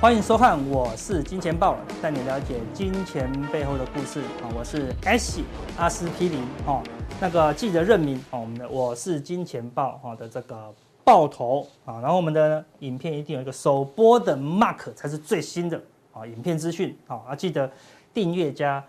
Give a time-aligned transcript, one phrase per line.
[0.00, 4.46] 欢迎收看，我是金钱豹，带你了解金钱背后的故事啊！
[4.56, 5.40] 我是 S
[5.76, 6.80] 阿司匹林哦，
[7.20, 17.68] 那个记得认明哦，我们的我是金钱豹哈的这个爆头啊，然后我们的影片一定有一个首播的 mark 才是最新的啊，影片资讯啊，记得
[18.14, 18.82] 订阅加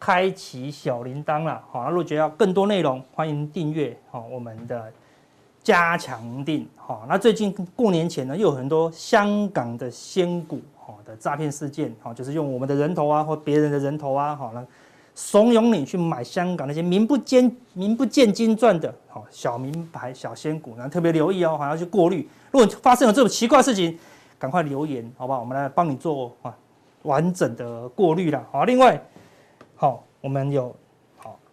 [0.00, 4.92] 开启小铃铛啦，好，那如果觉得要更多内容，欢迎订阅好我们的。
[5.68, 14.66] 加强定，好，那最近过年前呢，又有很多香港的仙股，好的诈骗事件，好，就是用我们的人头啊，或别人的人头啊，好，那
[15.14, 22.26] 怂恿你去买香港那些名不见名不见经传的，好小名牌小仙股，然后特别留意哦，好，要去过滤。
[22.50, 23.98] 如果发生了这种奇怪事情，
[24.38, 25.40] 赶快留言，好不好？
[25.40, 26.56] 我们来帮你做啊
[27.02, 28.98] 完整的过滤了，好，另外，
[29.76, 30.74] 好，我们有。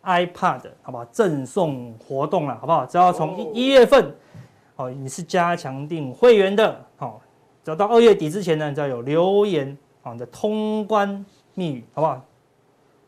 [0.06, 1.06] iPad 好不好？
[1.06, 2.86] 赠送活动了，好不好？
[2.86, 4.14] 只要从一一月份，
[4.76, 7.20] 哦，你是加强订会员的，好，
[7.64, 12.22] 只要到二月底之前呢，你只要有留言，好，你的通关密语，好不好？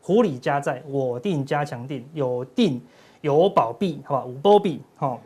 [0.02, 2.82] 狐狸加在，我定加强定，有定
[3.20, 4.26] 有保币，好不好？
[4.26, 5.20] 五波币，好，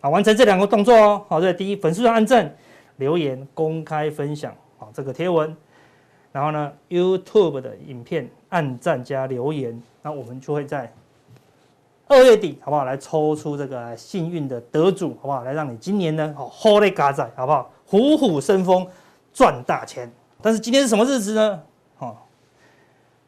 [0.00, 2.52] 好，完成这两个动作哦，好，这第一，粉丝团按赞，
[2.96, 5.56] 留言，公开分享，好，这个贴文，
[6.32, 10.92] 然后呢，YouTube 的影片按赞加留言，那我们就会在。
[12.12, 12.84] 二月底好不好？
[12.84, 15.42] 来抽出这个幸运的得主好不好？
[15.42, 17.70] 来让你今年呢，好好的嘎仔好不好？
[17.86, 18.86] 虎虎生风，
[19.32, 20.12] 赚大钱。
[20.40, 21.62] 但是今天是什么日子呢？
[21.98, 22.16] 哦，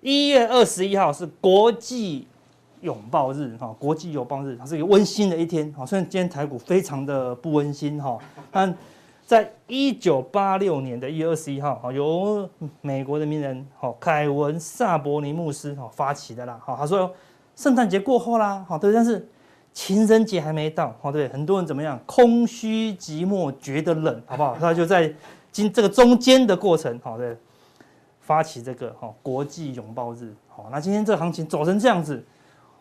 [0.00, 2.28] 一月二十一号是国际
[2.82, 5.72] 拥抱日哈，国际拥抱日，它是一个温馨的一天。
[5.76, 8.18] 好，虽然今天台股非常的不温馨哈，
[8.50, 8.76] 但
[9.24, 12.48] 在一九八六年的一月二十一号，由
[12.80, 16.60] 美国的名人哈凯文萨伯尼牧师哈发起的啦。
[16.64, 17.10] 哈，他说。
[17.56, 19.28] 圣诞节过后啦，好对，但是
[19.72, 21.98] 情人节还没到，好对，很多人怎么样？
[22.04, 24.56] 空虚寂寞，觉得冷，好不好？
[24.58, 25.12] 他就在
[25.52, 27.36] 今这个中间的过程，好对，
[28.20, 32.24] 发起这个哈国际拥抱日，好，那今天这个行情走成这样子，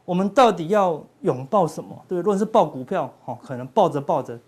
[0.05, 1.95] 我们到底要拥抱什么？
[2.07, 4.39] 对，如果是抱股票，哈，可能抱着抱着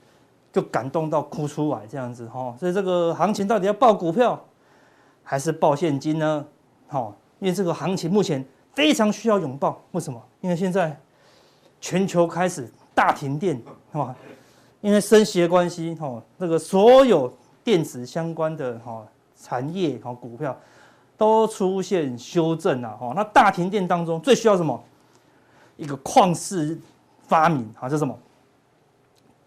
[0.52, 4.44] 就感动到哭出来这样子，哈，所以这个行情到底要抱股票
[5.24, 6.46] 还是抱现金呢？
[6.88, 8.44] 好，因为这个行情目前。
[8.76, 10.22] 非常需要拥抱，为什么？
[10.42, 10.96] 因为现在
[11.80, 13.56] 全球开始大停电，
[13.92, 14.14] 是吧？
[14.82, 17.34] 因为升息的关系，哈，这个所有
[17.64, 19.04] 电子相关的哈
[19.36, 20.56] 产业和股票
[21.18, 23.14] 都出现修正了，哈。
[23.16, 24.80] 那大停电当中最需要什么？
[25.78, 26.78] 一个旷世
[27.28, 28.16] 发明，啊，叫什么？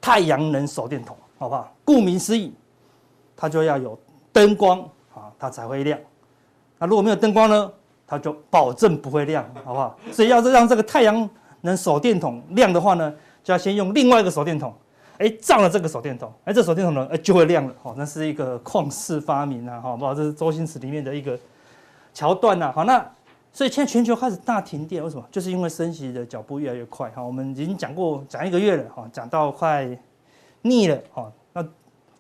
[0.00, 1.72] 太阳能手电筒，好不好？
[1.84, 2.53] 顾名思义，
[3.37, 3.99] 它就要有
[4.33, 4.81] 灯光，
[5.15, 5.99] 啊，它才会亮。
[6.78, 7.72] 那如果没有灯光呢？
[8.09, 9.97] 它就保证不会亮，好不好？
[10.11, 11.29] 所以要是让这个太阳
[11.61, 13.15] 能手电筒亮的话呢，
[13.45, 14.73] 就要先用另外一个手电筒，
[15.19, 17.75] 哎，照了这个手电筒，哎，这手电筒呢，哎，就会亮了。
[17.83, 20.15] 好，那是一个旷世发明啊，好不好？
[20.15, 21.39] 这是周星驰里面的一个
[22.15, 22.73] 桥段呐。
[22.75, 22.99] 好，那
[23.53, 25.25] 所以现在全球开始大停电，为什么？
[25.31, 27.11] 就是因为升息的脚步越来越快。
[27.11, 29.87] 哈，我们已经讲过讲一个月了，哈，讲到快
[30.63, 31.67] 腻了，哈，那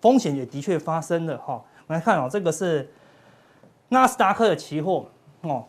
[0.00, 1.62] 风险也的确发生了，哈。
[1.86, 2.90] 我们来看哦，这个是
[3.88, 5.06] 纳斯达克的期货，
[5.42, 5.64] 哦。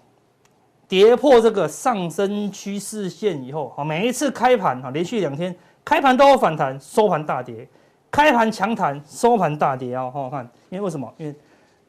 [0.90, 5.56] 跌破这个上升趋势线以后，好，每一次开盘哈，连续两天
[5.86, 7.70] 开盘都有反弹，收盘大跌，
[8.10, 10.10] 开盘强弹，收盘大跌哦！
[10.12, 11.14] 好好看，因为为什么？
[11.18, 11.36] 因为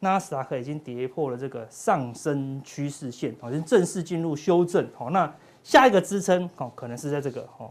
[0.01, 4.87] 纳斯达克已经跌破了这个上升趋势线，好，已经正式进入修正。
[4.95, 5.33] 好，那
[5.65, 7.71] 下一个支撑，好，可能是在这个哈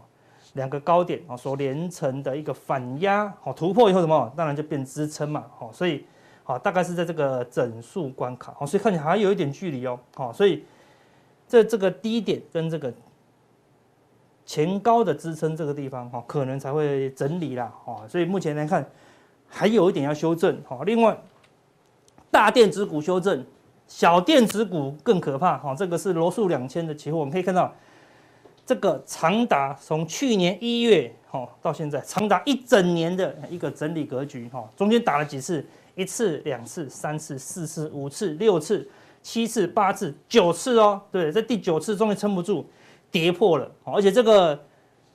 [0.54, 4.32] 两个高点啊所连成的一个反压，好，突破以后什么？
[4.36, 6.04] 当然就变支撑嘛，好，所以
[6.42, 10.64] 好，大概是在这个整数关卡，好，所以看起来还有一点距离哦，好，所以。
[11.50, 12.94] 这这个低点跟这个
[14.46, 18.88] 前高的支撑这个地方哈，可能才会整理啦，哈，所以目前来看
[19.48, 20.78] 还有一点要修正，哈。
[20.86, 21.20] 另外，
[22.30, 23.44] 大电子股修正，
[23.88, 25.74] 小电子股更可怕，哈。
[25.74, 27.74] 这个是罗素两千的期货，我们可以看到，
[28.64, 34.70] 这个长达从去年一月哈到现在，长达一整年的一个整理格局，哈。
[34.76, 35.66] 中间打了几次？
[35.96, 38.88] 一次、两次、三次、四次、五次、六次。
[39.22, 42.64] 七次、八次、九次哦，对，在第九次终于撑不住，
[43.10, 44.58] 跌破了，而且这个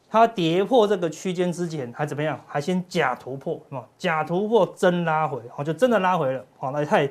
[0.08, 2.40] 它跌破这个区间之前还怎么样？
[2.46, 3.60] 还先假突破，
[3.98, 7.10] 假突破真拉回，哦就真的拉回了，好，那太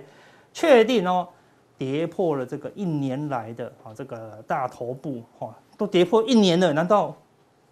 [0.52, 1.28] 确定哦，
[1.76, 7.14] 跌破了这个一年来的啊这个大头部，哈，都跌破一年了，难道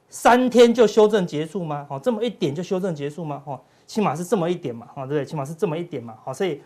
[0.09, 1.87] 三天就修正结束吗？
[1.89, 3.41] 哦，这么一点就修正结束吗？
[3.47, 5.25] 哈，起码是这么一点嘛，对不对？
[5.25, 6.61] 起码是这么一点嘛，好，所以。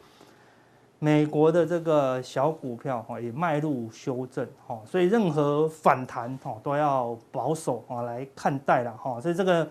[0.99, 9.69] 美国的这个小股票哈也迈入修正哈，所以任何反弹哈都要保守啊来看待了哈，所以这个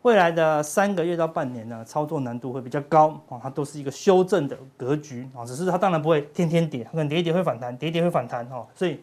[0.00, 8.98] 未来的三个月到半年呢，操作难度会比较高啊，它都是一个修正的格局啊，只是它当然不会天天跌，可能跌一跌会反弹，跌一跌会反弹哈，所以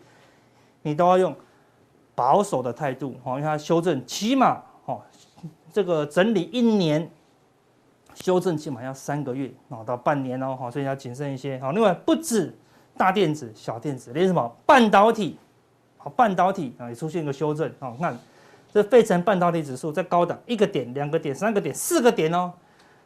[0.81, 1.35] 你都要用
[2.15, 4.99] 保守的态度哈，因为它修正起码哈，
[5.71, 7.09] 这个整理一年，
[8.23, 11.57] 修正起码要三个月啊到半年哦，所以要谨慎一些。
[11.59, 12.53] 好，另外不止
[12.97, 15.37] 大电子、小电子，连什么半导体，
[15.97, 17.71] 好半导体啊也出现一个修正。
[17.79, 18.17] 啊，看
[18.73, 22.51] 这费城半导体指数在高档一个点、两个点、三个点、四个点哦，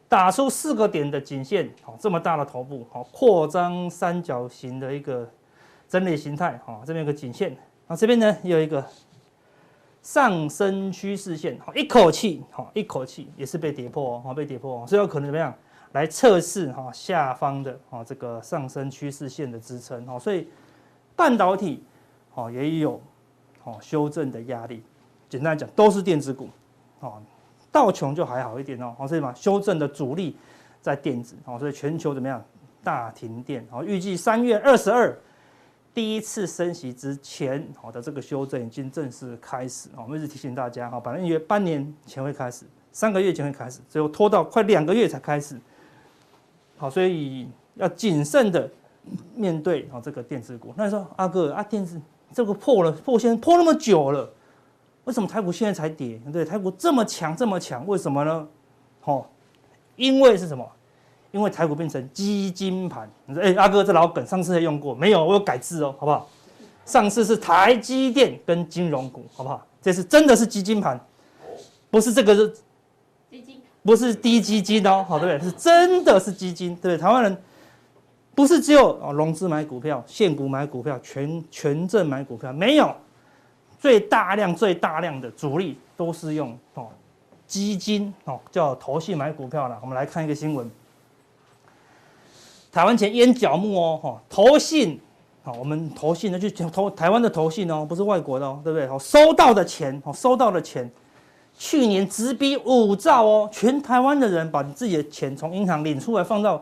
[0.08, 5.30] 打出四个点的颈线，好这么大的头部，好扩张三角形的一个
[5.88, 7.56] 整理形态，好这边有个颈线，
[7.86, 8.84] 啊这边呢有一个。
[10.04, 15.52] 上升趋势线，好一口气，好一口气也是被跌破哦，被跌破，所以有可能怎么样
[15.92, 20.46] 来测试哈下方的啊这个上升趋势线的支撑哦，所以
[21.16, 21.82] 半导体
[22.34, 23.00] 哦也有
[23.64, 24.82] 哦修正的压力。
[25.26, 26.50] 简单来讲，都是电子股
[27.00, 27.14] 哦，
[27.72, 30.36] 道琼就还好一点哦，所以嘛修正的主力
[30.82, 32.44] 在电子哦，所以全球怎么样
[32.82, 35.18] 大停电哦，预计三月二十二。
[35.94, 39.88] 第一次升息之前，好的这个修正已经正式开始。
[39.96, 45.56] 我们一直提醒大家，哈，本来以为半年前会开始，三个月前会开始，最后拖到快两个月才开始。
[46.76, 48.68] 好，所以要谨慎的
[49.36, 50.74] 面对啊这个电子股。
[50.76, 52.00] 那你说阿哥啊，电子
[52.32, 54.28] 这个破了破线破那么久了，
[55.04, 56.20] 为什么台股现在才跌？
[56.32, 58.48] 对，台股这么强这么强，为什么呢？
[59.00, 59.30] 好，
[59.94, 60.68] 因为是什么？
[61.34, 65.24] 因为台股变成基金盘，你说哎，阿哥这老梗上次还用过没有？
[65.24, 66.28] 我有改制哦，好不好？
[66.86, 69.66] 上次是台积电跟金融股，好不好？
[69.82, 70.98] 这次真的是基金盘，
[71.90, 72.48] 不是这个是
[73.28, 75.50] 基金，不是低基金哦，好对不对？
[75.50, 76.98] 是真的是基金，对不对？
[76.98, 77.36] 台湾人
[78.32, 82.94] 不是只有哦融资买股票、现股买股票、权权证买股票，没有，
[83.80, 86.86] 最大量最大量的主力都是用哦
[87.44, 89.76] 基金哦叫投信买股票了。
[89.82, 90.70] 我们来看一个新闻。
[92.74, 95.00] 台湾钱淹脚目哦，哈，投信，
[95.44, 98.84] 好，我们投信呢就投台湾的投信哦，不是外国的哦，对不对？
[98.88, 100.90] 好，收到的钱，好，收到的钱，
[101.56, 106.60] 去年直逼五兆哦，全台湾的人把你自己的钱从银行领出来，放到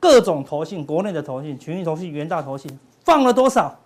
[0.00, 2.70] 各种投信，国内的投信，群益投信、元大投信，
[3.04, 3.78] 放了多少？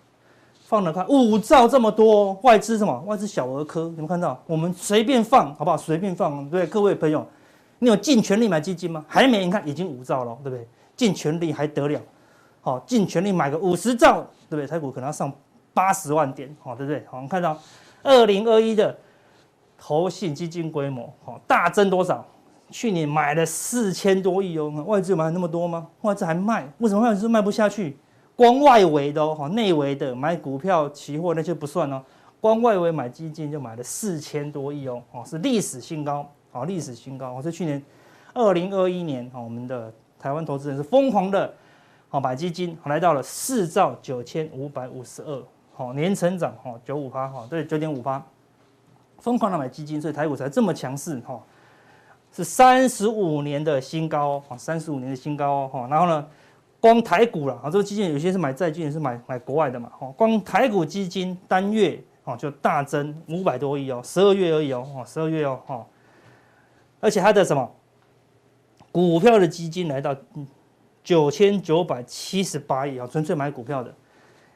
[0.69, 2.97] 放了快五兆这么多，外资什么？
[3.07, 4.41] 外资小儿科，有没有看到？
[4.47, 5.77] 我们随便放，好不好？
[5.77, 7.27] 随便放，对，各位朋友，
[7.81, 9.05] 你有尽全力买基金吗？
[9.09, 10.69] 还没，你看已经五兆了，对不对？
[10.97, 12.01] 尽全力还得了，
[12.63, 14.67] 好，尽全力买个五十兆，对不对？
[14.67, 15.31] 台股可能要上
[15.75, 17.05] 八十万点，好，对不对？
[17.11, 17.57] 好，我们看到
[18.03, 18.97] 二零二一的
[19.77, 22.27] 投信基金规模，好，大增多少？
[22.71, 25.87] 去年买了四千多亿哦，外资有买那么多吗？
[26.01, 27.99] 外资还卖，为什么外资卖不下去？
[28.35, 32.03] 光外围的哦，内围的买股票、期货那些不算哦，
[32.41, 37.81] 光外围买基金就买了四千多亿哦，哦，是历史新高，好，历史新高，我，是去年
[38.35, 39.93] 二零二一年，好，我们的。
[40.19, 41.53] 台湾投资人是疯狂的，
[42.09, 45.43] 好买基金，来到了四兆九千五百五十二，
[45.75, 48.25] 好年成长，哈九五八，哈对九点五八，
[49.19, 51.41] 疯狂的买基金，所以台股才这么强势，哈
[52.33, 56.27] 是三十五年的新高，哈三十五年的新高，哈然后呢，
[56.81, 65.87] 光台股了，啊这个基金有些是买债券，是买买国外的嘛，哈光台股基金单月，哦就大增五百多亿哦，十二月而已哦，哈十二月哦，哈
[67.01, 67.71] 而且它的什么？
[68.97, 70.17] 股票的基金来到
[71.05, 73.95] 九千九百七十八亿啊，纯粹买股票的，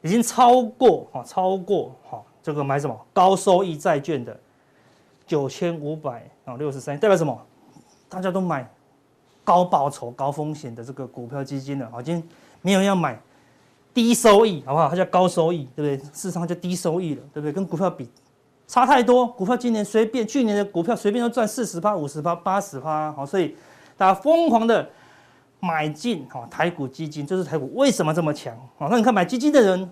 [0.00, 4.34] 已经超过哈，超过哈这个买什么高收益债券的
[5.26, 7.38] 九千五百啊六十三，代表什么？
[8.08, 8.66] 大家都买
[9.44, 12.26] 高报酬、高风险的这个股票基金了，已经
[12.62, 13.20] 没有要买
[13.92, 14.88] 低收益，好不好？
[14.88, 16.10] 它叫高收益，对不对？
[16.14, 17.52] 市场就低收益了，对不对？
[17.52, 18.08] 跟股票比
[18.66, 23.54] 差太多，股票今年随便，去年的股票随便都赚四十趴、五十趴、八十趴，好，所以。
[24.00, 24.88] 大家疯狂的
[25.60, 28.88] 买进哈台股基金，就是台股为什么这么强啊？
[28.90, 29.90] 那你看买基金的人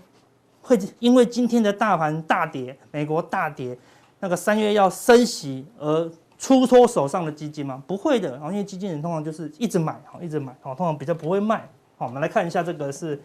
[0.62, 3.76] 会因为今天的大盘大跌，美国大跌，
[4.20, 7.82] 那个三月要升息而出脱手上的基金吗？
[7.86, 11.68] 不会的，因为基金人通常就是一直买哈，一直买，通常比较不会卖。
[11.98, 13.20] 好，我们来看一下这个是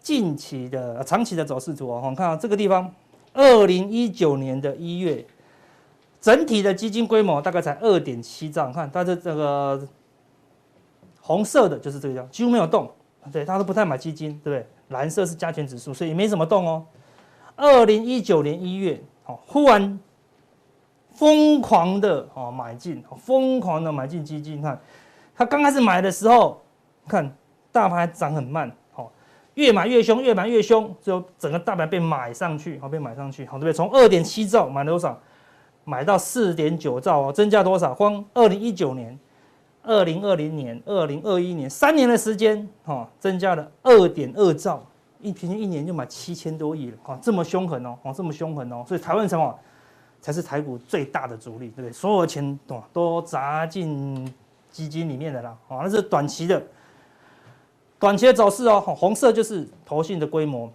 [0.00, 1.96] 近期的长期的走势图啊。
[1.96, 2.90] 我们看到这个地方，
[3.34, 5.22] 二零一九年的一月。
[6.20, 9.80] 整体的基金规模大概才二点七兆，看它的这个
[11.20, 12.90] 红色的就是这个样，几乎没有动，
[13.32, 14.66] 对，大家都不太买基金，对不对？
[14.88, 16.84] 蓝色是加权指数，所以没怎么动哦。
[17.56, 19.98] 二零一九年一月，哦，忽然
[21.12, 24.80] 疯狂的哦买进，疯狂的买进基金，看，
[25.34, 26.60] 他刚开始买的时候，
[27.06, 27.34] 看
[27.70, 29.08] 大盘涨很慢，哦，
[29.54, 33.72] 越买越凶，越买越凶，最后整个大盘被买上去，好，被买上去，好，对不对？
[33.72, 35.18] 从二点七兆买了多少？
[35.84, 37.92] 买到四点九兆哦，增加多少？
[37.94, 39.18] 光二零一九年、
[39.82, 44.84] 二零二零年、二零二一年三年的时间，哦，增加了二点二兆，
[45.20, 49.58] 一平均一年就买七千多亿了，哈，这么凶狠哦，哦，这么凶狠哦，所以台湾什么
[50.20, 51.92] 才是台股最大的主力，对不对？
[51.92, 54.32] 所有的钱都都砸进
[54.70, 56.62] 基金里面的啦，哦，那是短期的，
[57.98, 60.70] 短期的走势哦，红色就是投信的规模。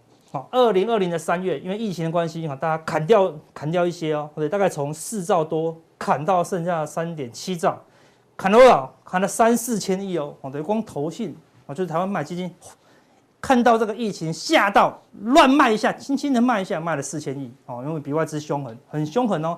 [0.52, 7.80] 二零二零的三月，因为疫情的关系，哈，大家砍掉砍掉一些哦，对，大概从四兆多砍到剩下三点七兆，
[8.36, 8.92] 砍了多少？
[9.04, 11.36] 砍了三四千亿哦，哦，对，光投信
[11.68, 12.52] 啊，就是台湾买基金，
[13.40, 19.58] 看到这个疫情吓到乱卖一下，轻轻的卖一下，卖了四千亿哦，因为比外资凶狠，很凶狠哦。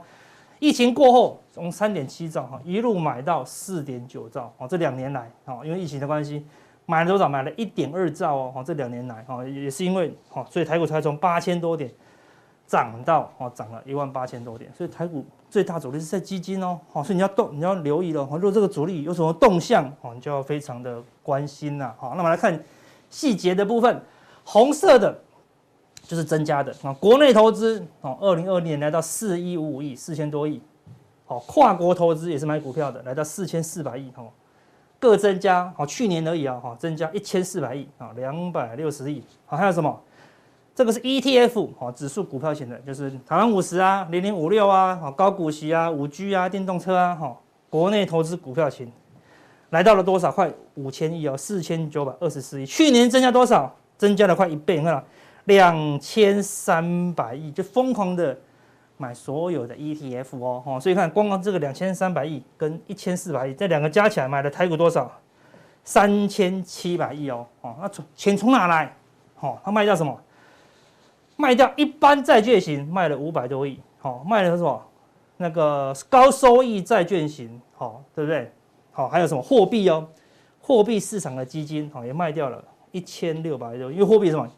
[0.60, 6.46] 疫情过后，从三点七兆哈一路买到四点九兆哦，这两年来哦，因为疫情的关系。
[6.90, 7.28] 买了多少？
[7.28, 11.92] 买了一点二兆哦，这两年来哦，也是因为哦，所以台股才从八千多点
[12.66, 14.72] 涨到哦，涨了一万八千多点。
[14.74, 18.22] 所以台股最大主力是在基金哦，好，所以你要动，你要留意了。
[18.32, 21.94] 如果这个主力有什么动向哦，你就要非常的关心呐。
[21.98, 22.58] 好，那么来看
[23.10, 24.02] 细节的部分，
[24.46, 25.20] 红色的
[26.04, 30.62] 就是增加的啊，国内投资哦，二零二零年来到四一五五亿，四千多亿。
[31.26, 34.32] 好，跨国投资也是买股票的，来到四千四百亿哦。
[35.00, 40.02] 各增加，好，去年而已啊，哈，增加一千四百亿啊，两百六十亿，好，还有什么？
[40.74, 47.38] 这个是 ETF，好，指数股票型的，就是台湾五十啊，零零五六啊，高股息啊，五 G 啊，电动车啊，哈，
[47.70, 48.92] 国内投资股票型，
[49.72, 50.32] 来到了多少？
[50.32, 53.76] 快五千亿哦，四千九百二十四亿，去年增加多少？
[53.98, 55.04] 增加了快一倍，你看，
[55.46, 58.38] 两千三百亿，就疯狂的。
[58.98, 65.12] 买所有的 ETF 哦，哦，所以看光光这个两千三百亿跟一千四百亿这两个加起来买的台股多少？
[65.84, 68.94] 三千七百亿哦，哦，那从钱从哪来？
[69.40, 70.20] 哦，他卖掉什么？
[71.36, 74.84] 卖掉一般债券型卖了五百多亿，好，卖了什么？
[75.38, 78.52] 那个高收益债券型，好，对不对？
[78.92, 80.06] 好，还有什么货币哦？
[80.60, 82.62] 货币市场的基金，好，也卖掉了
[82.92, 84.50] 一千六百多亿，因为货币什么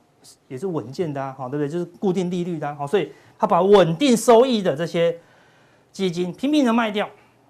[0.48, 1.70] 也是稳健的，好，对不对？
[1.70, 3.12] 就是固定利率的，好，所以。
[3.40, 5.18] 他把稳定收益的这些
[5.92, 7.10] 基金拼命的卖掉，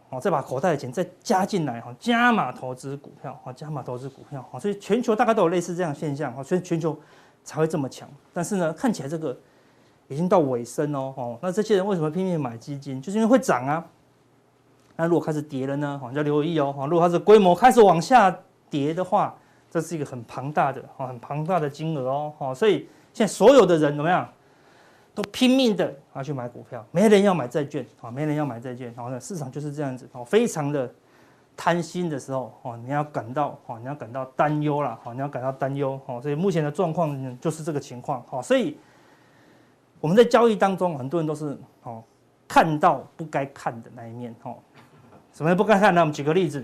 [0.10, 6.98] 哦，再把口袋的钱再加进来，哈，加码投资股票，哈，加码投资股票，哈，所以全球大概都有类似这样的现象，哈，所以全球
[7.44, 8.08] 才会这么强。
[8.32, 9.36] 但是呢，看起来这个
[10.08, 13.02] 已经到尾声哦，哦，那这些人为什么拼命买基金？
[13.02, 13.84] 就是因为会涨啊。
[14.96, 16.00] 那如果开始跌了呢？
[16.02, 18.38] 哈，要留意哦，哈，如果它的规模开始往下
[18.70, 19.36] 跌的话，
[19.72, 24.28] 这是一个很庞大的，哈，很庞大的金额哦，哈，所以现在所有的人怎么样？
[25.20, 30.90] 都拼命的啊去买股票，没人要买债券啊，没人要买债券，然后呢，市场就是这样子哦，非常的
[31.58, 38.78] 贪心的时候哦，你要感到哦，你要感到担忧了哦，你要感到担忧哦，所以目前的状况就是这个情况哦，所以
[40.00, 42.02] 我们在交易当中，很多人都是哦
[42.48, 44.56] 看到不该看的那一面哦，
[45.34, 46.00] 什么不该看呢？
[46.00, 46.64] 我们举个例子，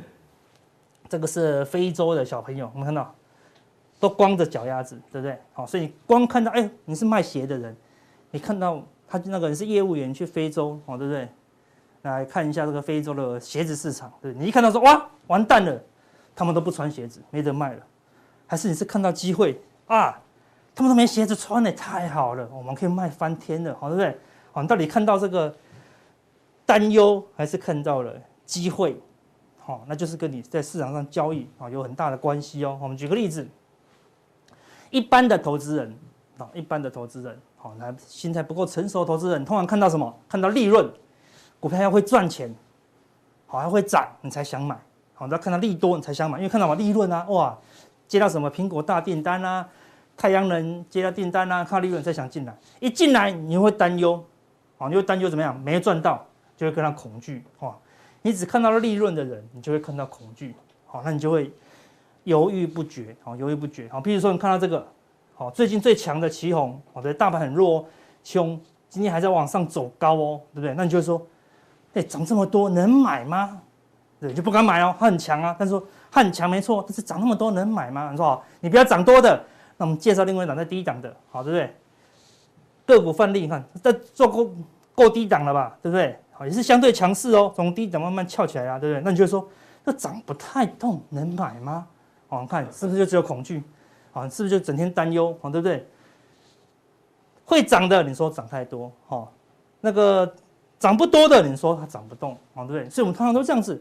[1.09, 3.13] 这个是非洲的小朋友，我们看到
[3.99, 5.37] 都光着脚丫子，对不对？
[5.51, 7.75] 好，所以你光看到哎，你是卖鞋的人。
[8.35, 11.29] 你看到他那个人是业务员去非洲哦，对不对？
[12.01, 15.81] 来看一下这个非洲的鞋子市场，对，你一看到说哇，完蛋了，
[16.35, 17.81] 他们都不穿鞋子，没得卖了。
[18.45, 20.21] 还是你是看到机会啊？
[20.75, 24.19] 他们都没鞋子穿的，太好了，我们可以卖翻天了，好，对不对？
[24.51, 25.55] 好，你到底看到这个
[26.65, 28.13] 担忧，还是看到了
[28.45, 29.01] 机会？
[29.59, 32.77] 好，那就是跟你在市场上交易啊有很大的关系哦。
[32.81, 33.47] 我们举个例子，
[34.89, 35.97] 一般的投资人
[36.37, 37.39] 啊，一般的投资人。
[37.65, 40.15] 好，那心态不够成熟投资人，通常看到什么？
[40.29, 40.87] 看到利润，
[41.59, 42.53] 股票要会赚钱，
[43.47, 44.79] 好，还会涨，你才想买。
[45.15, 47.57] 好，要看到利多，你才想买，因为看到什么利润啊，哇，
[48.07, 49.67] 接到什么苹果大订单啊，
[50.15, 52.55] 太阳能接到订单啊，看到利润才想进来。
[52.79, 54.23] 一进来，你会担忧，
[54.77, 55.59] 好，你会担忧怎么样？
[55.59, 56.23] 没赚到，
[56.55, 57.43] 就会跟他恐惧。
[57.61, 57.75] 哇，
[58.21, 60.53] 你只看到利润的人，你就会看到恐惧。
[60.85, 61.51] 好，那你就会
[62.25, 63.15] 犹豫不决。
[63.23, 63.89] 好，犹豫不决。
[63.89, 64.87] 好，比如说你看到这个。
[65.37, 67.85] 好，最近最强的奇红，好的大盘很弱哦，
[68.23, 70.73] 奇鋐今天还在往上走高哦，对不对？
[70.75, 71.21] 那你就会说，
[71.93, 73.61] 哎，涨这么多能买吗？
[74.17, 75.53] 对，就不敢买哦，它很强啊。
[75.59, 78.11] 但是说它很强没错，但是涨那么多能买吗？
[78.11, 79.43] 你说好，你不要涨多的，
[79.75, 81.75] 那我们介绍另外一档在低档的，好，对不对？
[82.85, 84.49] 个股范例，你看在做够
[84.93, 86.17] 够低档了吧，对不对？
[86.31, 89.01] 好，也是相对强势哦，从低档慢慢翘起来啊，对不对？
[89.03, 89.45] 那你就会说，
[89.85, 91.85] 这涨不太动，能买吗？
[92.29, 93.61] 好，看是不是就只有恐惧？
[94.15, 95.37] 啊，是不是就整天担忧？
[95.41, 95.85] 啊，对不对？
[97.43, 99.27] 会涨的，你说涨太多，哈，
[99.81, 100.33] 那个
[100.79, 102.89] 涨不多的，你说它涨不动，啊，对不对？
[102.89, 103.79] 所以我们通常都这样子，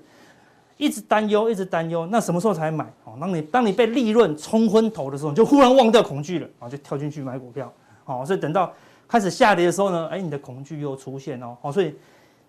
[0.77, 2.05] 一直担忧，一直担忧。
[2.07, 2.85] 那什么时候才买？
[3.05, 7.73] 哦，当你当你被利润冲昏头的时候，你就忽然忘掉恐惧了，啊，就跳进去买股票，
[8.05, 8.71] 好，所以等到
[9.09, 11.95] 开始下跌的时候呢，哎，你的恐惧又出现哦，好，所以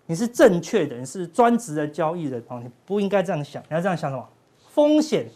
[0.04, 4.28] 你是正确的，你是专职的交易人哦，你不应该这样想，你要这样想什么？
[4.68, 5.26] 风险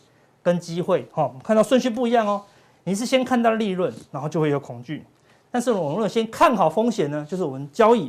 [0.50, 2.42] 跟机会，哈，我们看到顺序不一样哦。
[2.83, 5.04] 你是先看到利润，然后就会有恐惧。
[5.49, 8.07] 但是我们如果先看好风险呢，就是我们交易，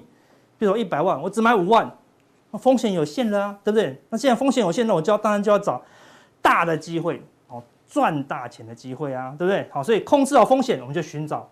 [0.58, 1.90] 比如说一百万，我只买五万，
[2.50, 4.02] 那风险有限了啊，对不对？
[4.10, 5.80] 那既然风险有限，那我就要当然就要找
[6.42, 9.68] 大的机会哦，赚大钱的机会啊，对不对？
[9.72, 11.48] 好，所以控制好风险，我们就寻找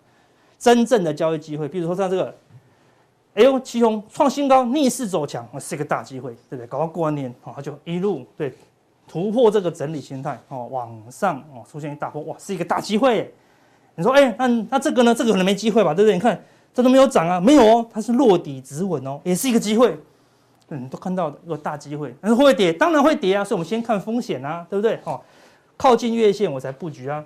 [0.58, 1.68] 真正的交易机会。
[1.68, 2.34] 比如说像这个。
[3.34, 6.66] 哎呦，奇鋐创新高，逆势走强，是一个大机会，对不对？
[6.66, 8.52] 搞到过完年，哦，它就一路对
[9.10, 13.34] 突破这个整理形态，哦，往上哦出现一大波，哇，是一个大机会。
[13.96, 15.12] 你说，哎，那那这个呢？
[15.12, 16.14] 这个可能没机会吧，对不对？
[16.14, 16.40] 你看
[16.72, 19.98] 这都没有涨啊，没有哦，它是落底止稳哦，也是一个机会。
[20.68, 22.72] 嗯，都看到一个大机会，但是会不会跌？
[22.72, 25.00] 当然会跌啊，所以我们先看风险啊，对不对？
[25.02, 25.20] 哦，
[25.76, 27.24] 靠近月线我才布局啊，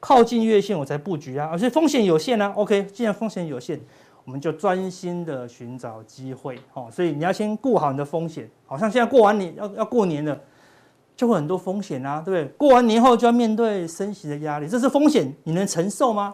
[0.00, 2.50] 靠近月线我才布局啊，而且风险有限啊。
[2.56, 3.78] OK，既然风险有限。
[4.24, 8.46] 我们就专心的寻找机会，哦，所以你要先顾好你的风险。
[8.66, 10.38] 好像现在过完年要要过年了，
[11.18, 12.56] 就会很多风险啊，对不对？
[12.56, 16.32] 过完年后就要面对升息的压力，这是风险，你能承受吗？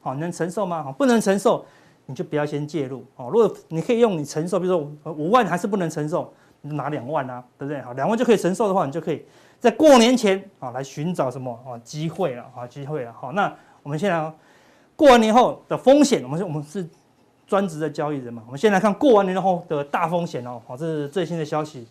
[0.00, 0.80] 好，你能承受吗？
[0.80, 1.64] 好，不能承受，
[2.06, 3.04] 你就不要先介入。
[3.16, 7.82] 哦，如果你可以用你承受，比如说五万还是不能承受，你就拿两万啊，对不对？
[7.82, 9.26] 好，两万就可以承受的话，你就可以
[9.58, 13.12] 在过年前啊来寻找什么啊机会了啊机会了。
[13.12, 13.52] 好，那
[13.82, 14.32] 我们现在
[14.94, 16.88] 过完年后的风险，我们是我们是。
[17.44, 20.58] 专职的交易人嘛，我们先来看过完年后的大风险哦。
[20.66, 21.86] 好，这是最新的消息，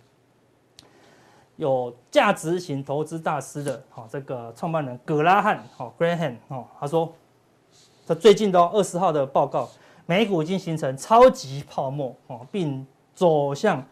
[1.62, 7.14] 有价值型投资大师的，好，这个创办人葛拉汉，好，Graham，哦，他说，
[8.08, 9.70] 他最近的二十号的报告，
[10.08, 13.86] 美股已经形成超级泡沫，哦，并走向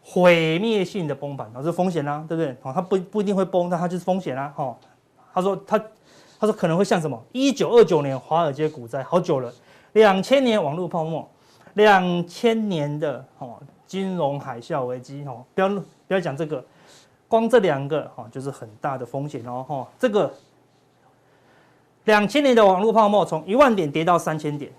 [0.00, 2.56] 毁灭性的崩盘，哦，这风险啦，对不对？
[2.62, 4.76] 哦，它不不一定会崩，但它就是风险啦，哦，
[5.34, 5.76] 他说他
[6.38, 7.20] 他说可能会像什么？
[7.32, 9.52] 一九二九年华尔街股灾，好久了。
[9.94, 11.28] 两千年网络泡沫，
[11.74, 16.64] 两千年的哦金融海啸危机哦，不要不要讲这个，
[17.28, 19.88] 光这两个哈就是很大的风险哦哈。
[19.98, 20.32] 这个
[22.04, 24.70] 两千年的网络泡沫从一万点跌到三千点，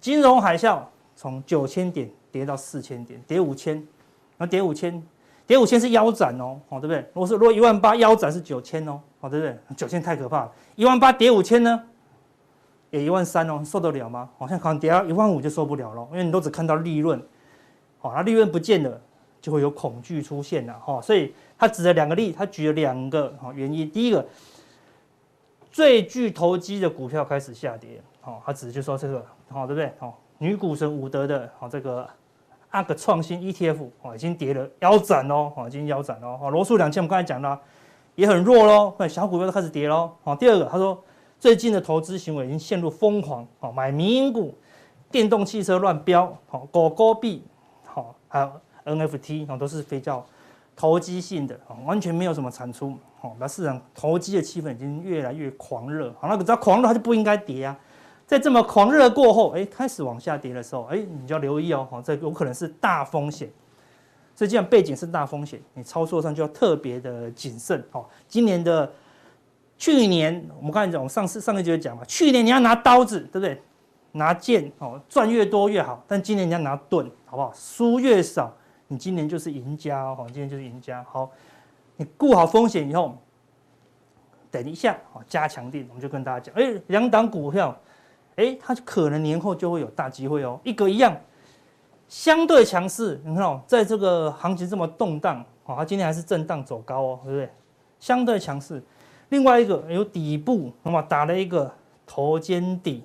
[0.00, 0.80] 金融海啸
[1.14, 3.86] 从九千点跌到四千点，跌五千，
[4.38, 5.02] 那跌五千，
[5.46, 6.98] 跌五千是腰斩哦，哦对不对？
[7.12, 9.58] 如果是如果一万八腰斩是九千哦，哦对不对？
[9.76, 11.82] 九千太可怕了，一万八跌五千呢？
[12.88, 14.28] 也一万三哦，受得了吗？
[14.36, 17.22] 好像可能跌到一万五就受不了了，因为你都只看到利润，
[17.98, 19.00] 好，那利润不见了，
[19.40, 21.00] 就会有恐惧出现了哈。
[21.00, 23.88] 所以他指了两个例，他举了两个原因。
[23.88, 24.26] 第一个，
[25.70, 29.92] 最具投机的股票开始下跌，好，他指就说这个，好，对不对？
[29.98, 32.08] 好，女股神伍德的，好，这个
[32.70, 36.36] 阿克创新 ETF，哦，已经跌了腰斩喽，哦，已经腰斩喽。
[36.38, 37.60] 好，罗素两千，我们刚才讲了，
[38.14, 40.10] 也很弱喽，那小股票都开始跌喽。
[40.24, 41.00] 好，第二个，他说。
[41.38, 44.54] 最近的投资行为已经陷入疯狂，好买民营股、
[45.10, 47.42] 电动汽车乱飙，好狗狗币，
[47.82, 48.52] 好还有
[48.84, 50.22] NFT，都是比较
[50.80, 57.78] 投机性的，完全没有什么产出，好那市场投机的气氛已经越来越狂热，好那个只要狂热它就不应该跌啊，
[58.26, 63.50] 在这么狂热过后，哎开始往下跌的时候，哎你就要留意哦，好这有可能是大风险，
[64.34, 68.90] 所以既然背景是大风险，你操作上就要特别的谨慎，好今年的。
[69.76, 73.58] 去年我们刚才讲，我们上次上个节讲嘛，去年你要拿刀子，对不对？
[74.12, 76.04] 拿剑哦，赚越多越好。
[76.06, 77.50] 但今年你要拿盾，好不好？
[77.54, 78.54] 输越少，
[78.92, 80.26] 你今年就是赢家哦。
[80.32, 81.04] 今年就是赢家。
[81.08, 81.30] 好，
[81.96, 83.16] 你顾好风险以后，
[84.50, 87.74] 等一下哦，加强錠，我们就跟大家讲，哎，两档股票，
[88.34, 90.58] 哎，它可能年后就会有大机会哦。
[90.64, 91.16] 一个一样，
[92.08, 97.48] 相对强势，你看哦，在这个行情这么动荡，哦，它今天还是震荡走高哦，对不对？
[98.00, 98.82] 相对强势。
[99.28, 101.72] 另外一个有底部，那么打了一个
[102.04, 103.04] 头肩底，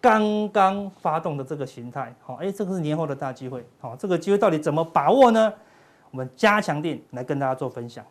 [0.00, 5.52] 刚刚发动的这个形态，好，哎，这个是年后的大机会，好，这个机会到底怎么把握呢？
[6.10, 8.04] 我们加强定来跟大家做分享。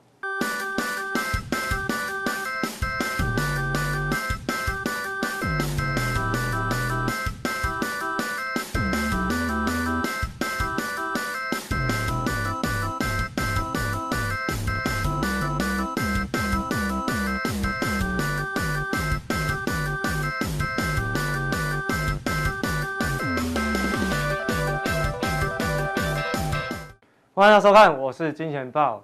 [27.48, 29.02] 大家收看，我是金钱豹。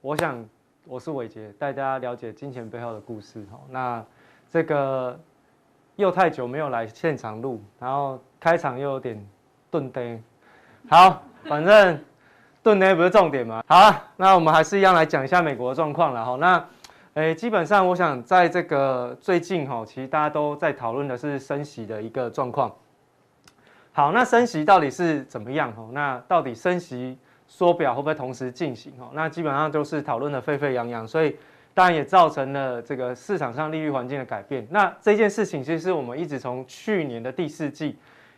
[0.00, 0.42] 我想
[0.86, 3.46] 我是伟杰，带大家了解金钱背后的故事。
[3.68, 4.02] 那
[4.50, 5.20] 这个
[5.96, 9.22] 又太久没有来现场录，然后开场又有点
[9.70, 10.18] 顿呆。
[10.88, 12.02] 好，反正
[12.62, 13.62] 顿呆不是重点嘛。
[13.68, 16.36] 好，那我们还是一样来讲一下美国的状况了哈。
[16.36, 16.64] 那
[17.20, 22.74] 诶，基本上我想在这个最近哈，其实大家都在讨论的是升息的一个状况。
[23.92, 25.70] 好，那升息到底是怎么样？
[25.76, 28.92] 哦，那到底升息缩表会不会同时进行？
[29.00, 31.34] 哦，那基本上都是讨论的沸沸扬扬，所以
[31.74, 34.64] 当然也造成了这个市场上利率环境的改变。
[34.70, 37.96] 那这件事情其实是我们一直从去年的第四季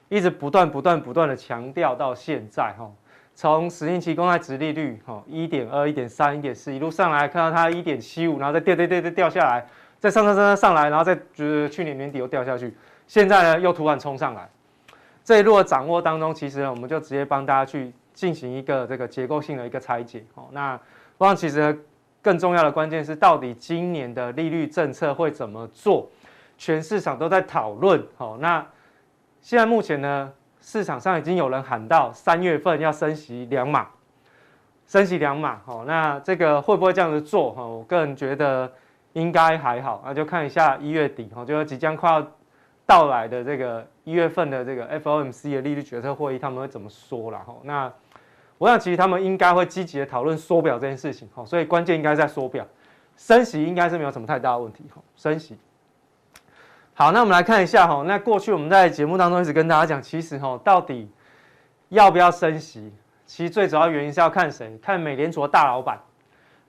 [0.09, 2.73] 一直不断、不断、不断的强调到现在。
[2.79, 2.91] 哈，
[3.35, 9.67] 从十年期公债殖利率，哈，一点二、一点三、一点四，一路上来看到它一点七五，然后再掉、掉、掉、掉、掉下来，
[9.99, 14.49] 再上、上、上、上来，然后再就是去年年底又掉下去，现在呢又突然冲上来。
[15.25, 20.23] 这一路的掌握当中，其实呢，我们就直接帮大家去进行一个这个结构性的一个拆解。
[20.35, 20.79] 哦，那
[21.17, 21.83] 我想其实
[22.21, 26.07] 更重要的关键是，到底今年的利率政策会怎么做？
[26.59, 28.07] 全市场都在讨论。
[28.19, 28.63] 好，那
[29.41, 30.31] 现在目前呢，
[30.61, 33.89] 市场上已经有人喊到三月份要升息两码，
[34.87, 35.59] 升息两码。
[35.65, 37.53] 好，那这个会不会这样子做？
[37.53, 38.71] 哈，我个人觉得
[39.15, 40.03] 应该还好。
[40.05, 42.27] 那就看一下一月底，哈，就即将快要。
[42.87, 47.55] 到来的这个一月份的这个 FOMC 的利率决策会议，他们会怎么说了哈？
[47.63, 47.93] 那
[48.61, 52.63] 我想其实他们应该会积极的讨论缩表这件事情哈，所以关键应该在缩表，
[53.17, 55.01] 升息应该是没有什么太大的问题哈。
[55.17, 55.57] 升息，
[56.93, 61.11] 好，那我们来看一下哈，那过去我们在节目当中一直跟大家讲，其实哈，到底
[61.89, 62.93] 要不要升息，
[63.25, 65.99] 其实最主要原因是要看谁，看美联储的大老板，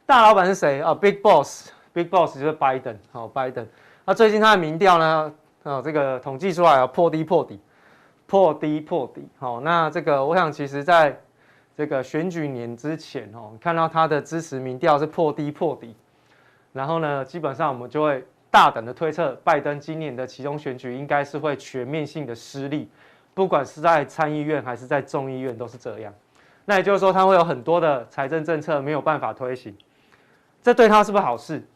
[0.06, 3.68] 大老板是谁啊？Big Boss，Big Boss 就是拜登，好，拜登，
[4.06, 5.34] 那最近他的民调呢？
[5.64, 7.60] 啊，这个统计出来啊，破低破底，
[8.28, 9.28] 破低破底。
[9.38, 11.20] 好，那这个我想，其实在
[11.82, 15.96] 这个选举年之前哦，看到他的支持民调是破低破底，
[16.74, 22.88] 然后呢，基本上我们就会大胆的推测，拜登今年的其中选举应该是会全面性的失利，
[23.34, 26.14] 不管是在参议院还是在众议院都是这样。
[26.66, 29.76] 那也就是说，他会有很多的财政政策没有办法推行，
[30.62, 31.68] 这对他是不是好事？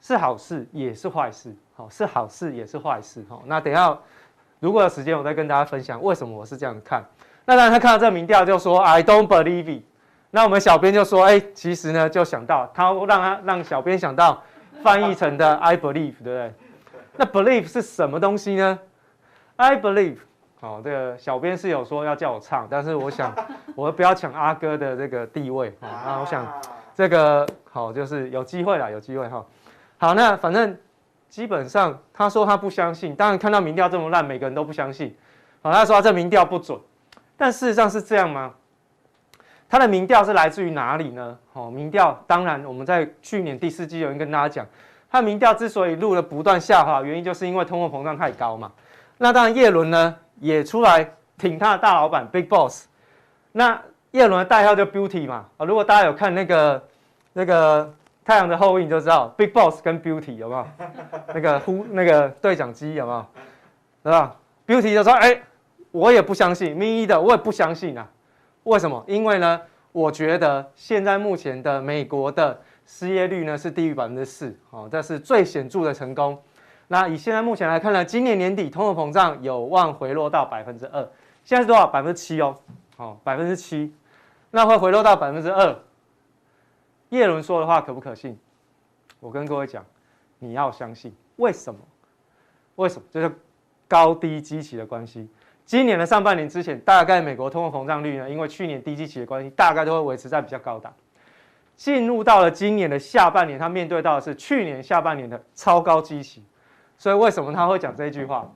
[0.00, 1.54] 是好事，也是坏事。
[1.88, 3.40] 是好事也是坏事哈。
[3.46, 3.96] 那等下
[4.58, 7.04] 如果有时间，我再跟大家分享为什么我是这样看。
[7.44, 9.82] 那当然，他看到这个民调就说 “I don't believe it”。
[10.30, 14.42] 那我们小编就说：“哎，其实呢，就想到他让他让小编想到
[14.82, 16.54] 翻译成的 ‘I believe’，对不对？
[17.16, 18.78] 那 ‘believe’ 是什么东西呢
[19.56, 20.18] ？‘I believe’。
[20.60, 23.34] 好，这个小编是有说要叫我唱，但是我想
[23.74, 25.88] 我不要抢阿哥的这个地位啊。
[26.06, 26.46] 那我想
[26.94, 29.44] 这个好就是有机会了，有机会哈。
[29.98, 30.76] 好，那反正。
[31.30, 33.14] 基本上，他说他不相信。
[33.14, 35.16] 当然，看到民调这么烂，每个人都不相信。
[35.62, 36.76] 好，他说他这民调不准，
[37.40, 38.52] 但事实上是这样吗？
[39.66, 41.38] 他的民调是来自于哪里呢？
[41.54, 44.66] 好，民调当然我们在去年第四季有人跟大家讲，
[45.10, 48.70] 他民调之所以录了不断下滑，原因就是因为通货膨胀太高嘛。
[49.16, 52.86] 那当然，叶伦呢也出来挺他的大老板 Big Boss。
[53.52, 55.46] 那叶伦的代号叫 Beauty 嘛。
[55.56, 56.84] 啊，如果大家有看那个
[57.32, 57.90] 那个。
[58.22, 60.66] 太阳的后裔你就知道，Big Boss 跟 Beauty 有没有？
[61.34, 63.26] 那个呼那个对讲机有没有？
[64.04, 64.36] 对吧
[64.68, 65.42] ？Beauty 就说：“哎、
[65.90, 68.08] 我也不相信，民意的我也不相信啊。
[68.64, 69.02] 为什么？
[69.08, 69.60] 因为呢，
[69.92, 76.40] 我觉得现在目前的美国的失业率呢是低于百分之四，哦，这是最显著的成功。
[76.88, 81.00] 那以现在目前来看呢，今年年底通货膨胀有望回落到百分之二，
[81.44, 81.86] 现在是多少？
[81.86, 82.56] 百分之七哦，
[82.96, 83.94] 哦，百分之七，
[84.50, 85.76] 那会回落到百分之二。”
[87.10, 88.38] 叶伦说的话可不可信？
[89.18, 89.84] 我跟各位讲，
[90.38, 91.12] 你要相信。
[91.36, 91.80] 为什么？
[92.76, 93.02] 为什么？
[93.10, 93.32] 就是
[93.88, 95.28] 高低基期的关系。
[95.70, 100.92] 今年的上半年之前，大概美国通货膨胀率呢，因为去年低基期的关系，大概都会维持在比较高档。
[101.76, 106.44] 进入到了今年的下半年，他面对到的是去年下半年的超高基期。
[106.98, 108.50] 所以为什么他会讲这一句话？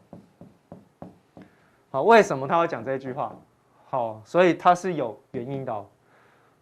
[1.93, 3.33] 好，为什么他会讲这一句话？
[3.89, 5.87] 好，所以他是有原因的哦。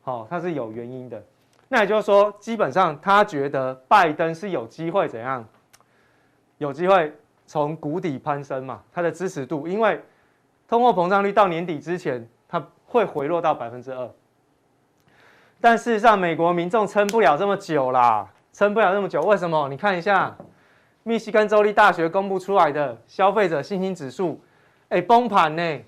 [0.02, 1.24] 好，他是有原因的。
[1.66, 5.42] 那也就是说，基本上他觉得拜登是有机会怎样？
[6.58, 7.10] 有机会
[7.46, 8.82] 从谷底攀升嘛？
[8.92, 9.98] 他的支持度，因为
[10.72, 14.10] 通货膨胀率到年底之前，它会回落到百分之二。
[15.60, 19.20] 但事实上，美国民众撑不了这么久啦，撑不了这么久。
[19.20, 19.68] 为什么？
[19.68, 20.34] 你看一下，
[21.02, 24.40] 密西根州立大学公布出来的消费者信心指数，
[24.88, 25.78] 哎，崩盘呢。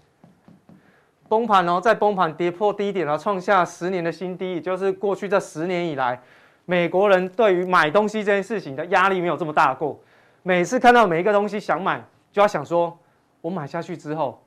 [1.31, 6.20] 崩盘哦，再崩盘，跌破低点了，创下十年的新低，也就是过去这十年以来，
[6.66, 9.99] 美国人对于买东西这件事情的压力没有这么大过。
[10.42, 12.99] 每次看到每一个东西想买，就要想说，
[13.40, 14.44] 我买下去之后，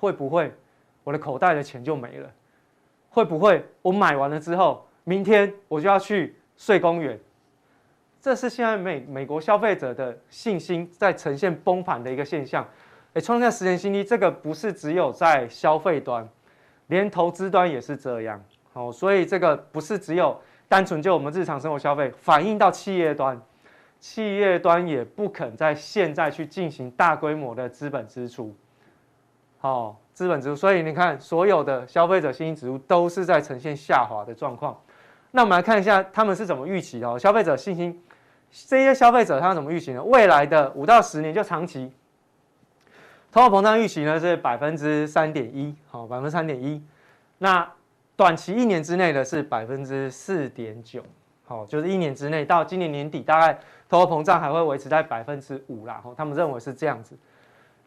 [0.00, 0.50] 会不会
[1.04, 2.30] 我的口袋的钱就没了？
[3.10, 7.20] 会不会我买完了之后，明天我就要去睡公园？
[8.18, 12.66] 这是现在美美国消费者的信心在呈现崩盘的一个现象。
[13.12, 16.26] 哎，创下十年新低，这个不是只有在消费端，
[16.86, 18.42] 连投资端也是这样。
[18.72, 23.38] 好，所以这个不是只有单纯就我们日常生活消费，反映到企业端，
[23.98, 28.56] 企业端也不肯在现在去进行大规模的资本支出。
[29.62, 34.74] 好，资本支出，所以你看所有的消费者信心指数都是在呈现下滑的状况。
[35.32, 38.02] 那我们来看一下他们是怎么预期的哦，消费者信心，
[38.66, 40.02] 这些消费者他们怎么预期呢？
[40.02, 41.92] 未来的五到十年就长期，
[43.30, 46.82] 通货膨胀预期呢是百分之三点一，好，百分之三点一。
[47.36, 47.70] 那
[48.16, 51.02] 短期一年之内的是百分之四点九，
[51.44, 53.58] 好，就是一年之内到今年年底，大概
[53.90, 57.14] 通货膨胀还会维持在百分之五啦，他们认为是这样子。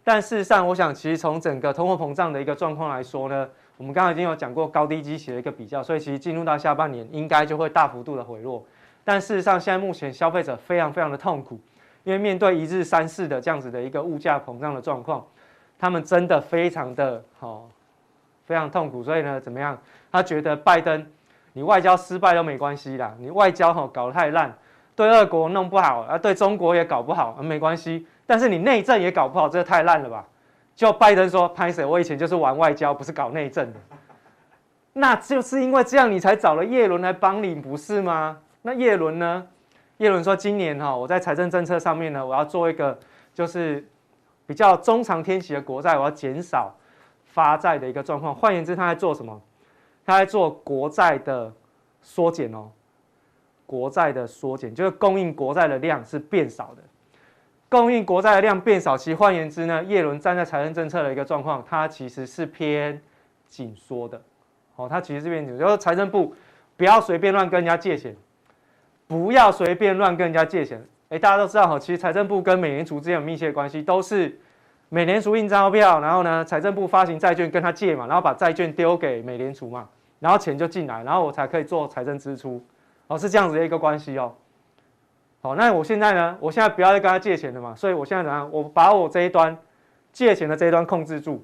[0.03, 3.49] 但事实上，我想其实从整个通货膨胀的一个状况来说呢。
[3.75, 8.63] 我们刚刚已经有讲过高低基期的一个比较，所以其实进入到下半年应该就会大幅度的回落。
[9.03, 11.59] 但事实上，现在目前消费者非常非常的痛苦，
[12.03, 15.25] 因为面对一日三四的这样子的一个物价膨胀的状况，
[15.79, 17.67] 他们真的非常的好，
[18.45, 19.03] 非常痛苦。
[19.03, 19.75] 所以呢，怎么样？
[20.11, 21.03] 他觉得拜登，
[21.53, 24.55] 你外交失败都没关系啦，你外交哈搞得太烂，
[24.95, 28.05] 对俄国弄不好啊，对中国也搞不好，没关系。
[28.25, 30.25] 但是你内政也搞不好，这太烂了吧？
[30.75, 33.79] 就拜登说：“拍谢，我以前就是玩外交，不是搞内政的。
[34.93, 38.39] 那就是因为这样，你才找了叶伦来帮你，不是吗？
[38.63, 39.45] 那叶伦呢？
[39.97, 42.97] 叶伦说，今年哈，我在财政政策上面呢，我要做一个
[43.35, 43.87] 就是
[44.47, 46.73] 比较中长天期的国债，我要减少
[47.25, 48.33] 发债的一个状况。
[48.33, 49.39] 换言之，他在做什么？
[50.05, 51.53] 他在做国债的
[52.01, 52.71] 缩减哦，
[53.67, 56.81] 国债的缩减，就是供应国债的量是变少的。”
[57.73, 63.01] 供应国债的量变少，其换言之呢，叶伦站在财政政策的一个状况，它其实是偏
[63.49, 64.21] 紧缩的。
[64.75, 66.35] 哦，它其实是偏紧缩，就是财政部
[66.77, 68.15] 不要随便乱跟人家借钱，
[69.07, 70.85] 不要随便乱跟人家借钱。
[71.09, 74.39] 诶，大家都知道哈，其实财政部跟美联储之间有密切关系，都是
[74.89, 82.63] 美联储印钞票，然后呢，财政部发行债券跟他借嘛，然后把债券丢给美联储嘛，然后钱就进来，然后我才可以做财政支出。
[83.07, 84.31] 哦，是这样子的一个关系哦。
[85.45, 86.37] 好，那我现在呢？
[86.39, 88.49] 我现在不要再跟他借钱了嘛，所以我现在怎样？
[88.49, 89.55] 我把我这一端
[90.13, 91.43] 借钱的这一端控制住，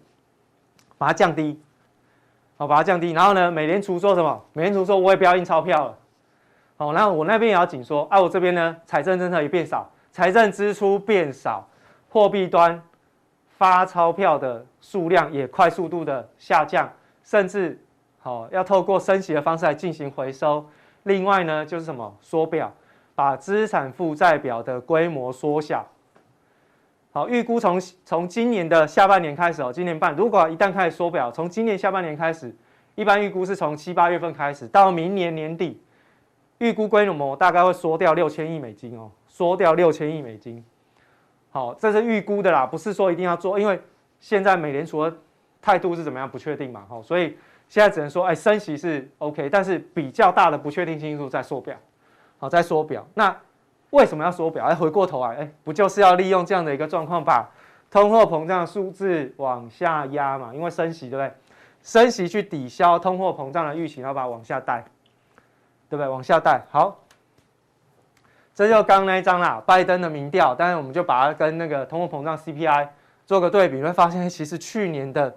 [0.97, 1.61] 把它降低，
[2.55, 3.11] 好，把它降低。
[3.11, 4.41] 然后呢，美联储说什么？
[4.53, 5.97] 美联储说我也不要印钞票了。
[6.77, 11.67] 好，然后我那边也要紧缩，啊，我这边呢，财政政策也变少，财政支出变少，
[12.07, 12.81] 货币端
[13.49, 16.89] 发钞票的数量也快速度的下降，
[17.21, 17.77] 甚至
[18.19, 20.65] 好要透过升息的方式来进行回收。
[21.03, 22.15] 另外呢，就是什么？
[22.21, 22.71] 缩表。
[23.19, 25.85] 把资产负债表的规模缩小。
[27.11, 32.55] 好，预估从从今年的下半年开始哦，今年半如果一旦开始缩表，从今年下半年开始，
[32.95, 35.81] 一般预估是从七八月份开始，到明年年底，
[36.59, 40.63] 预估规模大概会缩掉六千亿美金哦，缩掉六千亿美金。
[41.49, 43.77] 好，这是预估的啦，不是说一定要做，因为
[44.21, 45.13] 现在美联储的
[45.61, 51.75] 态度是怎么样不确定嘛，好，所以现在只能说，哎，升息是 OK，但是比较大的不确定性因素在缩表。
[52.39, 53.35] 好，再缩表，那
[53.89, 54.63] 为什么要缩表？
[54.63, 57.45] 哎，回过头来，哎，不就是要利用这样的一个状况，把
[57.91, 60.53] 通货膨胀的数字往下压嘛？
[60.53, 61.33] 因为升息，对不对？
[61.83, 64.85] 升息去抵消通货膨胀的预期，然后把它往下带，
[65.89, 66.07] 对不对？
[66.07, 66.61] 往下带。
[66.71, 66.99] 好，
[68.55, 72.87] 这就刚那一张啦，拜登的民调，当然我们就把它跟那个通货膨胀 CPI
[73.25, 75.35] 做个对比，你会发现，其实去年的，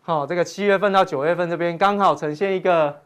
[0.00, 3.02] 好，这个七月份到九月份这边刚好呈现一个。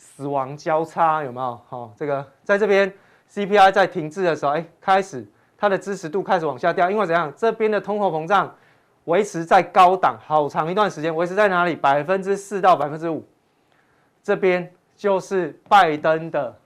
[0.00, 1.60] 死亡交叉有没有？
[1.68, 2.90] 好，这个在这边
[3.30, 7.30] CPI 在停滞的时候，哎，开始它的支持度开始往下掉，因为怎样？
[7.36, 8.56] 这边的通货膨胀
[9.04, 11.76] 维持在高档好长一段时间，维持在哪里？
[11.76, 13.22] 百分之四到百分之五，
[14.22, 16.58] 这边就是拜登的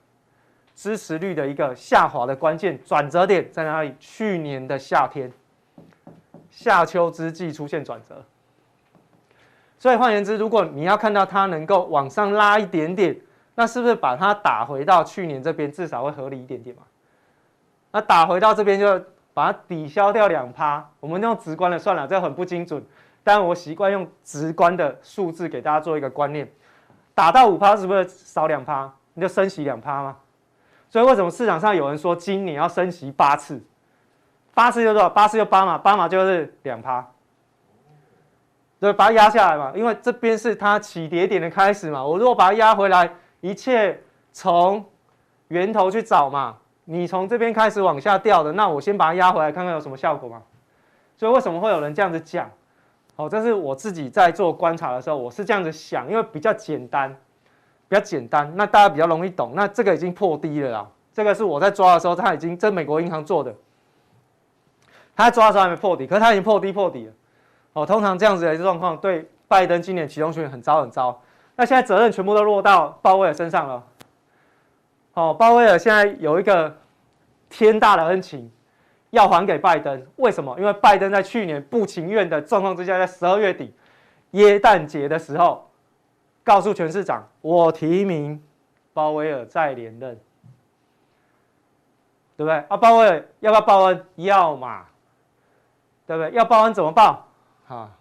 [0.73, 3.93] 支持率的一个下滑的关键转折点在哪里？
[3.99, 5.29] 去年的夏天，
[6.49, 8.23] 夏秋之际出现转折。
[9.77, 13.15] 所以换言之，如果你要看到它能够往上拉一点点，
[13.55, 16.83] 那是不是把它打回到去年这边，至少会合理一点点嘛？
[17.91, 18.99] 那打回到这边就
[19.33, 22.83] 把它抵消掉两趴，我们用直观的算了，这很不精准，
[23.23, 26.49] 但我习惯用直观的数字给大家做一个观念。
[27.13, 28.91] 打到五趴是不是少两趴？
[29.13, 30.17] 你就升息两趴吗？
[30.89, 33.61] 所以为什么市场上有人说今年要升息八次？
[34.53, 35.09] 八次就多少？
[35.09, 37.05] 八次就八嘛，八嘛就是两趴。
[38.85, 42.05] 对，把它压下来嘛，因为这边是它起跌点的开始嘛。
[42.05, 43.99] 我如果把它压回来，一切
[44.31, 44.85] 从
[45.47, 46.55] 源头去找嘛。
[46.83, 50.39] 你从这边开始往下掉的，那我先把它压回来，看看有什么效果嘛。
[51.17, 52.47] 所以为什么会有人这样子讲？
[53.15, 57.09] 好，这是我自己在做观察的时候，我是这样子想，因为比较简单，
[57.87, 59.53] 比较简单，那大家比较容易懂。
[59.55, 63.51] 那这个已经破低了啦，这个是我在抓的时候，它已经这美国银行做的，
[65.15, 67.13] 他在抓的时候还没破底，可是它已经破低破底了。
[67.75, 71.21] 哦，通常这样子的状况对拜登今年启动选举很糟很糟。
[71.57, 73.83] 那现在责任全部都落到鲍威尔身上了。
[75.13, 76.73] 哦，鲍威尔现在有一个
[77.49, 78.49] 天大的恩情
[79.09, 80.57] 要还给拜登，为什么？
[80.57, 83.73] 因为拜登在去年不情愿的状况之下，在十二月底
[84.31, 85.69] 耶诞节的时候，
[86.45, 88.41] 告诉全市长，我提名
[88.93, 90.17] 鲍威尔再连任，
[92.37, 92.55] 对不对？
[92.69, 94.05] 啊，鲍威尔要不要报恩？
[94.15, 94.85] 要嘛，
[96.07, 96.31] 对不对？
[96.31, 97.27] 要报恩怎么报？
[97.67, 97.91] 哈，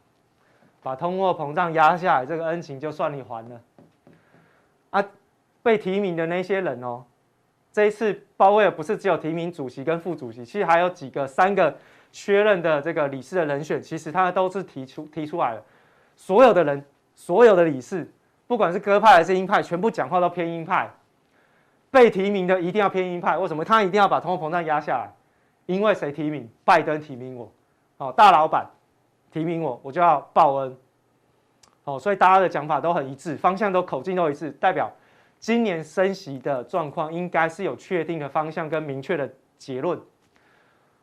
[0.83, 3.61] 把通货膨胀压下来，这个恩情就算你还了。
[4.91, 5.05] 啊，
[5.63, 7.05] 被提名的那些人哦，
[7.73, 11.77] 这一次鲍威尔不是只有提名主席跟副主席，其实还有几个三个
[12.13, 15.63] 确认的这个理事的人选，其实他都是提出提出来了。
[16.15, 18.09] 所有的人，所有的理事，
[18.47, 20.89] 不管是鸽派还是鹰派，全部讲话都偏鹰派。
[21.91, 23.65] 被提名的一定要偏鹰派，为什么？
[23.65, 25.13] 他一定要把通货膨胀压下来，
[25.67, 26.49] 因为谁提名？
[26.65, 27.53] 拜登提名我，
[27.99, 28.69] 哦，大老板
[29.35, 30.77] 提名我，我就要报恩。
[31.83, 34.89] 哦，所以大家的讲法都很一致，方向都口径都一致，代表
[35.41, 40.01] 今年升息的状况应该是有确定的方向跟明确的结论。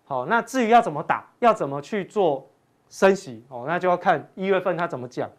[0.05, 2.47] 好，那至于要怎么打，要怎么去做？
[2.89, 5.29] 升息哦，那就要看一月份他怎么讲。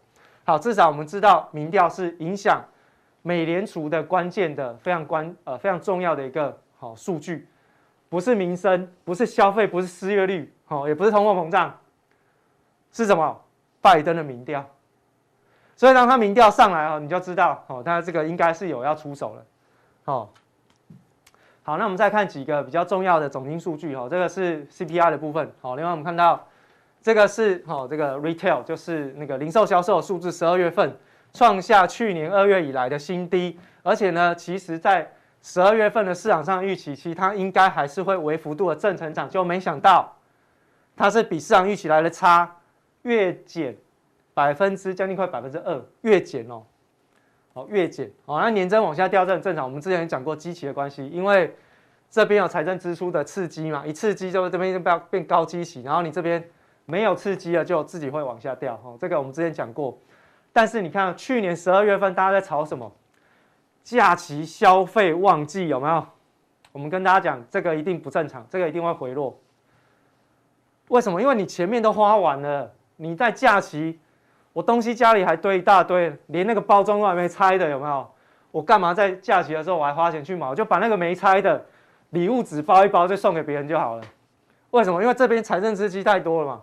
[0.43, 2.59] 好，至少我们知道民调是影响
[3.21, 7.47] 美联储的关键的非常关呃非常重要的一个好数据，
[8.09, 11.79] 不是民生，不是消费，不是失业率，哦，也不是通货膨胀，
[12.93, 13.37] 是什么？
[13.81, 14.65] 拜登的民调。
[15.75, 19.45] 所以当他民调上来哦，你就知道哦，他这个应该是有要出手了。
[20.05, 20.29] 哦，
[21.63, 25.51] 好，那我们再看几个比较重要的总经数据哦，这个是 CPI 的部分。
[25.59, 26.47] 好，另外我们看到。
[27.05, 30.97] 这个是哦，这个 retail 就是那个零售销售数字，十二月份
[31.33, 40.15] 创下去年二月以来的新低，而且呢，其实在十二月份的市场上预期，其实它应该还是会微幅度的正成长，就没想到
[40.95, 42.49] 它是比市场预期来的差，
[43.03, 43.77] 月减
[44.33, 46.63] 百分之将近快百分之二，月减哦，
[47.53, 51.55] 哦月减哦，那年增往下掉这很正常，我们之前也讲过基期的关系，因为
[52.09, 56.43] 这边有财政支出的刺激嘛，一刺激就这边就变变高基期，然后你这边。
[56.85, 58.73] 没有刺激了，就自己会往下掉。
[58.83, 59.97] 哦，这个我们之前讲过。
[60.51, 62.91] 但是你看，去年十二月份大家在炒什么？
[63.85, 66.05] 假期消费旺季有没有？
[66.73, 69.39] 我们跟大家讲，这个一定不正常，这个一定会回落。
[70.89, 71.21] 为什么？
[71.21, 72.69] 因为你前面都花完了，
[73.03, 73.99] 你在假期，
[74.53, 78.09] 我东西家里还堆一大堆，连那个包装都还没拆的，有没有？
[78.49, 80.47] 我干嘛在假期的时候我还花钱去买？
[80.47, 81.65] 我就把那个没拆的
[82.11, 84.03] 礼物纸包一包，就送给别人就好了。
[84.71, 85.01] 为什么？
[85.01, 86.61] 因为这边财政刺激太多了嘛。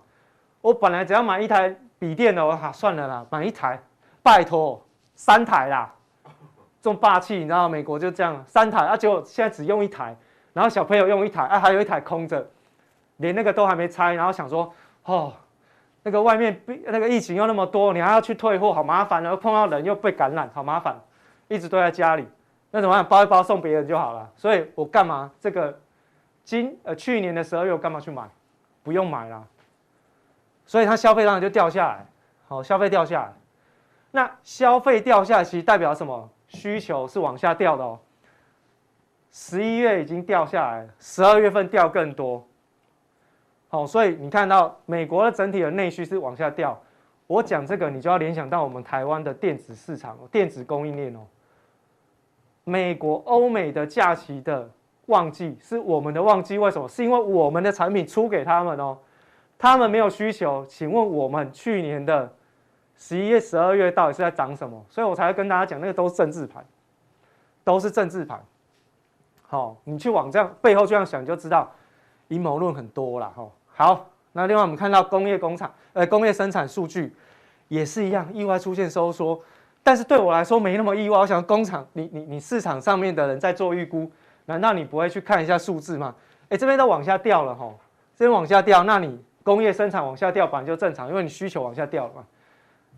[0.62, 3.78] 我本来只要买一台笔电的，我哈算了啦，买一台，
[4.22, 4.82] 拜托
[5.14, 5.92] 三台啦，
[6.80, 10.16] 这么霸气，你知道美国就这样，三台，啊结果现在只用一台，
[10.54, 12.48] 然后小朋友用一台，啊还有一台空着，
[13.18, 14.72] 连那个都还没拆，然后想说，
[15.04, 15.32] 哦，
[16.02, 20.98] 那个外面那个疫情又那么多，你还要去退货，好麻烦，然后碰到人又被感染，好麻烦，
[21.48, 22.26] 一直都在家里，
[22.70, 23.04] 那怎么办？
[23.06, 24.30] 包一包送别人就好了。
[24.36, 25.78] 所以我干嘛这个
[26.44, 28.22] 今呃去年的十二月我干嘛去买？
[28.82, 29.46] 不用买了。
[30.64, 32.06] 所以它消费当然就掉下来，
[32.48, 33.32] 好，消费掉下来，
[34.10, 36.28] 那消费掉下来其实代表什么？
[36.48, 37.96] 需求是往下掉的哦。
[39.30, 42.44] 十一月已经掉下来，十二月份掉更多，
[43.70, 46.78] 好，所以你看到美国的整体的内需是往下掉。
[47.28, 51.20] 我讲这个，你就要联想到我们台湾的电子市场、电子供应链哦。
[52.64, 54.68] 美国、欧美的假期的
[55.06, 56.88] 旺季是我们的旺季，为什么？
[56.88, 58.98] 是因为我们的产品出给他们哦。
[59.56, 62.28] 他们没有需求，请问我们去年的
[62.96, 64.84] 十一月、十二月到底是在涨什么？
[64.88, 66.64] 所以我才会跟大家讲，那个都是政治盘，
[67.62, 68.44] 都是政治盘。
[69.46, 71.70] 好，你去往这样背后这样想，就知道
[72.26, 73.30] 阴谋论很多了。
[73.30, 73.48] 哈，
[73.80, 77.16] 好，那另外我们看到工业工厂，呃，工业生产数据
[77.68, 79.40] 也是一样，意外出现收缩，
[79.82, 81.18] 但是对我来说没那么意外。
[81.18, 84.12] 我想工厂，你你你市场上面的人在做预估，
[84.44, 86.14] 难道你不会去看一下数字吗？
[86.50, 87.74] 哎，这边都往下掉了，哈，
[88.14, 89.18] 这边往下掉，那你。
[89.42, 92.22] 工业生产往下掉，本来就正常，因为你需求往下掉了嘛。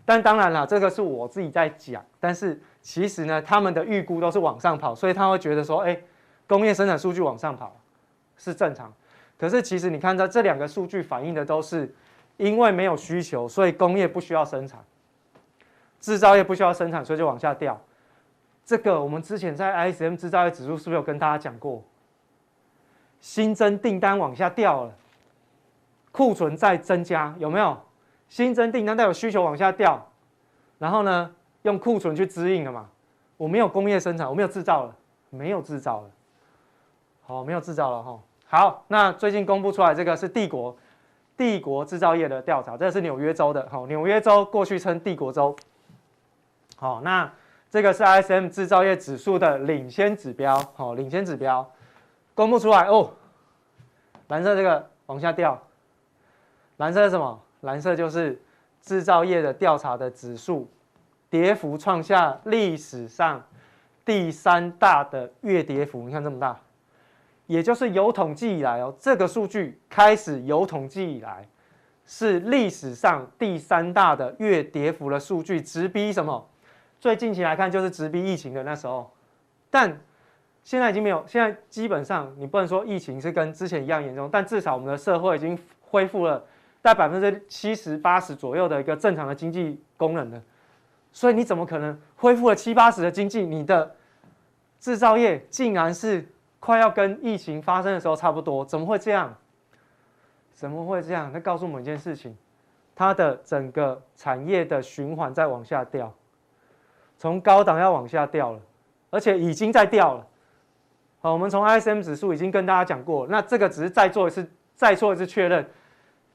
[0.03, 2.03] 但当然了，这个是我自己在讲。
[2.19, 5.97] 但是其实呢，他们的预估都是往上跑，所以他会觉得说，哎，
[6.45, 7.73] 工业生产数据往上跑
[8.35, 8.91] 是正常。
[9.43, 11.93] 可是其实你看到这两个数据反映的都是，
[12.37, 14.81] 因为没有需求，所以工业不需要生产，
[15.99, 17.77] 制造业不需要生产，所以就往下掉。
[18.63, 21.83] 这个我们之前在 ISM 制造业指数是不是有跟大家讲过？
[23.19, 24.93] 新增订单往下掉了。
[26.13, 27.77] 库存在增加，有没有
[28.29, 30.09] 新增订单代表需求往下掉？
[30.79, 32.89] 然后呢，用库存去支应了嘛？
[33.35, 34.95] 我没有工业生产，我没有制造了，
[35.31, 36.09] 没有制造了，
[37.23, 38.17] 好，没有制造了哈。
[38.53, 40.77] 好，那最近公布出来这个是帝国
[41.35, 45.55] 帝国制造业的调查，这是纽约州的，好，纽约州过去称帝国州。
[46.75, 47.27] 好，那
[47.71, 51.67] 这个是 ISM 制造业指数的领先指标，好，领先指标
[52.35, 53.09] 公布出来哦，
[54.27, 55.59] 蓝色这个往下掉。
[56.77, 57.41] 蓝色是什么？
[57.61, 58.39] 蓝色就是
[58.83, 60.69] 制造业的调查的指数，
[61.27, 63.43] 跌幅创下历史上
[64.05, 66.55] 第三大的月跌幅，你看这么大，
[67.47, 71.47] 也就是有统计以来哦，这个数据开始有统计以来，
[72.05, 76.49] 是历史上第三大的月跌幅的数据，直逼什么？
[76.99, 79.11] 最近期来看，就是直逼疫情的那时候，
[79.69, 79.99] 但
[80.63, 86.43] 现在已经没有，现在基本上你不能说疫情是跟之前一样严重，但至少我们的社会已经恢复了。
[86.81, 90.43] 在百分之七十八十左右的一个正常的经济功能了，
[91.13, 93.45] 所以你怎么可能恢复了七八十的经济？
[93.45, 93.95] 你的
[94.81, 96.27] 制造业竟然是
[96.63, 98.63] 快要跟疫情发生的时候差不多？
[98.63, 99.35] 怎么会这样？
[100.53, 101.29] 怎么会这样？
[101.33, 102.33] 那告诉我们一件事情：
[102.95, 106.09] 它的整个产业的循环在往下掉，
[107.17, 108.61] 从高档要往下掉了，
[109.09, 110.25] 而且已经在掉了。
[111.19, 115.69] 好，我们从 ISM 指数已经跟大家讲过，那这个只是再做一次，再做一次确认。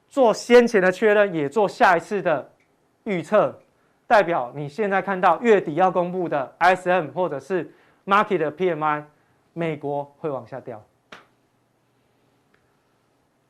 [0.09, 2.47] 做先前的确认，也做下一次的
[3.05, 3.59] 预测，
[4.05, 7.73] 代表你现在看到月底要公布的 ISM 或者是
[8.05, 9.03] Market 的 PMI，
[9.59, 10.81] 美国会往下掉，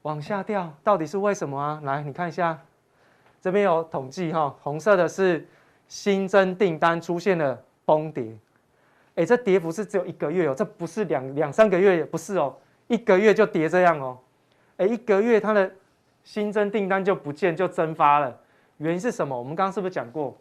[0.01, 1.79] 往下掉，到底是为什么啊？
[1.83, 2.59] 来，你看一下，
[3.39, 5.47] 这边有统计哈，红色的是
[5.87, 8.35] 新增订单出现了崩跌，
[9.15, 12.55] 哎，这跌幅是只有一个月哦，这不是两两三个月，也不是哦，
[12.87, 14.17] 一个月就跌这样哦，
[14.77, 15.71] 哎，一个月它的。
[16.21, 18.37] 新增订单就不见就蒸发了，
[18.77, 19.35] 原因是什么？
[19.35, 20.37] 我们刚刚是不是讲过？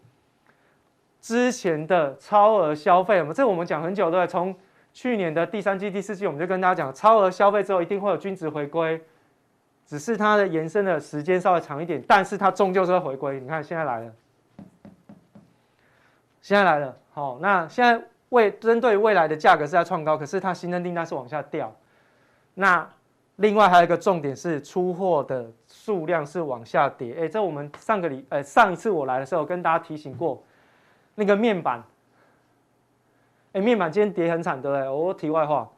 [1.22, 4.28] 之前的超额消费，我们这我们讲很久对不对？
[4.30, 4.54] 从
[4.92, 9.00] 去年的第三季、第四季，我们就跟大家讲，超额消费之后一定会有均值回归，
[9.86, 13.40] 只是它的延伸的时间稍微长一点，但是它终究是会回归。
[13.40, 14.12] 你看现在来了，
[16.40, 21.74] 现在来了，好，那现在未针对未来的价格是在创高，可是它新增订单是往下掉，
[22.54, 22.88] 那。
[23.40, 30.42] 另外还有一个重点是出货的数量是往下跌，哎，这我们上个礼，呃，上一次我来的时候跟大家提醒过，
[31.14, 31.80] 那个面板，
[33.60, 34.88] 面板今天跌很惨，对不对？
[34.88, 35.68] 我题外话，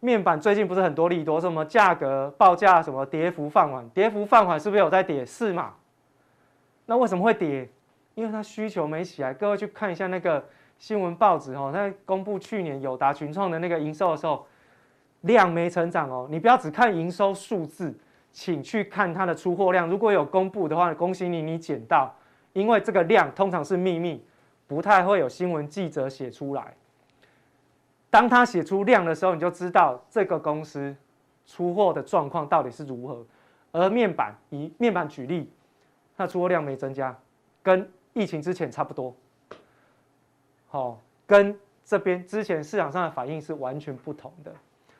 [0.00, 5.24] 面板最近不是很多利多，什么价格报价什么跌幅放缓，跌幅放缓是不是有在跌？
[5.24, 5.74] 是嘛？
[6.86, 7.68] 那为什么会跌？
[8.14, 9.32] 因为它需求没起来。
[9.34, 10.44] 各位去看一下那个
[10.78, 14.46] 新闻报纸哦，在公布去年友达群创的那个营收的时候。
[15.24, 17.94] 量没成长哦，你不要只看营收数字，
[18.32, 19.86] 请去看它的出货量。
[19.86, 22.10] 如果有公布的话，恭喜你，你捡到。
[22.54, 24.24] 因为这个量通常是秘密，
[24.66, 26.74] 不太会有新闻记者写出来。
[28.10, 30.94] 当他写出量的时候，你就知道这个公司
[31.46, 33.24] 出货的状况到底是如何。
[33.72, 35.48] 而面板以面板举例，
[36.16, 37.16] 它出货量没增加，
[37.62, 39.14] 跟疫情之前差不多。
[40.68, 44.52] 好，跟这边之前市场上的反应是完全不同的。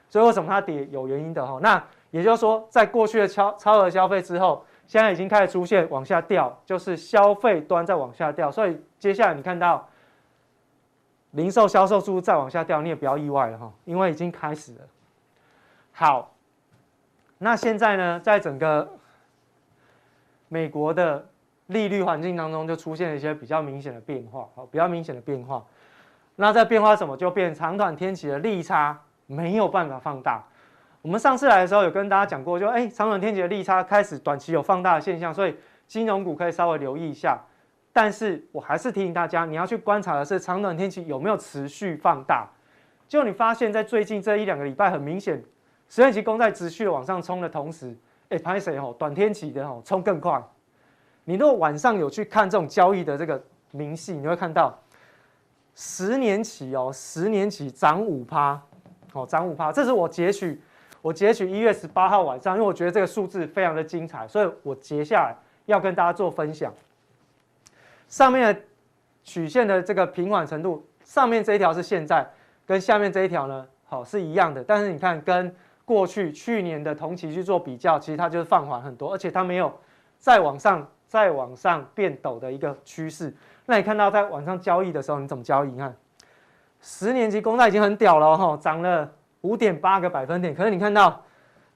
[0.08, 1.58] 所以为什么它跌有原因的哈？
[1.60, 8.50] 那也就是说，在过去的超超额消费之后，现在已经开始出现往下掉，就是消费端在往下掉。
[8.52, 9.88] 所以接下来你看到
[11.32, 14.80] 零售销售数再往下掉，你也不要意外了哈，因为已经开始了。
[15.92, 16.32] 好，
[17.38, 18.88] 那现在呢，在整个
[20.48, 21.26] 美国的
[21.66, 25.64] 利率环境当中，就出现了一些比较明显的变化，好，比较明显的变化。
[26.36, 27.16] 那在变化什么？
[27.16, 28.98] 就变长短天期的利差。
[29.32, 30.42] 没有办法放大。
[31.02, 35.54] 我们上次来的时候有跟大家讲过，就哎，长短天期的利差开始短期有放大的现象，所以
[35.86, 37.38] 金融股可以稍微留意一下。
[37.92, 42.48] 但是我还是提醒大家，你要去观察的是长短天期有没有持续放大。
[43.08, 45.42] 就你发现，在最近这一两个礼拜，很明显，
[45.88, 47.96] 十年期公债持续的往上冲的同时，
[48.28, 48.94] 哎，拍谁哦？
[48.98, 50.40] 短天期的哦，冲更快。
[51.24, 54.78] 你如果晚上有去看这种交易的这个明细，你会看到
[55.74, 58.60] 十年期哦，十年期涨五趴。
[59.12, 60.62] 哦，涨五趴，这是我截取，
[61.02, 65.34] 我截取一月十八号晚上，因为我觉得这个数字非常的精彩，所以我截下来
[65.66, 66.72] 要跟大家做分享。
[68.10, 68.60] 上面的
[69.24, 72.28] 曲线的这个平缓程度，上面这一条是现在，
[72.66, 75.54] 跟下面这一条呢，好是一样的，但是你看跟
[75.86, 79.72] 过去去年的同期去做比较，其实它就是放缓很多，而且它没有
[80.18, 83.34] 再往上再往上变陡的一个趋势。
[83.64, 85.70] 那你看到在晚上交易的时候，你怎么交易？
[85.70, 85.96] 你看。
[86.82, 89.06] 十年期公债已经很屌了哈，涨了
[89.42, 90.54] 五点八个百分点。
[90.54, 91.22] 可是你看到，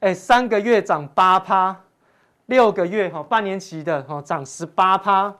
[0.00, 1.76] 哎，三个月涨八趴，
[2.46, 5.30] 六个月哈，半年期的哈涨十八趴，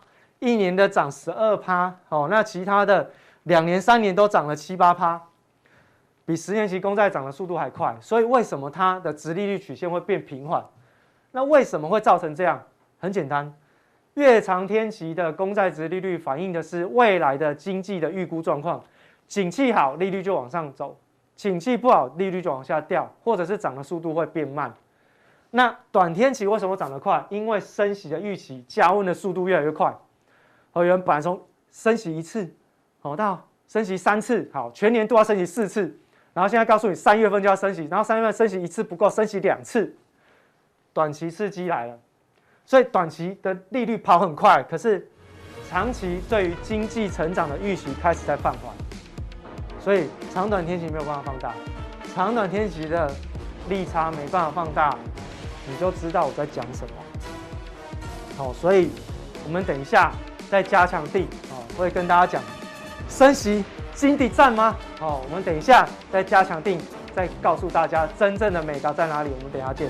[0.45, 3.11] 一年的涨十二趴，哦，那其他的
[3.45, 5.19] 两年、三年都涨了七八趴，
[6.27, 7.97] 比十年期公债涨的速度还快。
[7.99, 10.63] 所以为什么它的殖利率曲线会变平缓？
[11.33, 12.63] 那为什么会造成这样？
[13.01, 13.51] 很简单，
[14.15, 18.83] 越长天期的公债殖利率反映的是未来的经济的预估状况。
[19.27, 20.95] 景气好，利率就往上走；
[21.35, 24.73] 景气不好，利率就往下掉，或者是涨的速度会变慢。
[25.51, 27.25] 那短天期为什么涨得快？
[27.31, 29.95] 因为升息的预期加温的速度越来越快。
[30.75, 32.53] 和原本来从升息一次，
[33.01, 35.97] 好到升息三次，好全年都要升息四次，
[36.33, 39.97] 然后现在告诉你三月份就要升息，然后三月份升息一次不够，升息两次，
[40.93, 41.97] 短期刺激来了，
[42.67, 45.09] 所以短期的利率跑很快，可是
[45.71, 48.75] 长期对于经济成长的预期开始在放缓，
[49.79, 51.55] 所以长短天期没有办法放大，
[52.13, 53.09] 长短天期的
[53.69, 54.99] 利差没办法放大，
[55.69, 56.95] 你就知道我在讲什么。
[58.37, 58.91] 好，所以
[59.45, 60.13] 我们等一下。
[60.51, 62.43] 在加强定哦，会跟大家讲
[63.09, 63.65] 升息
[63.95, 64.77] 金底站吗？
[65.01, 66.81] 哦，我们等一下在加强定
[67.15, 69.31] 再告诉大家真正的美高在哪里。
[69.37, 69.89] 我们等一下见。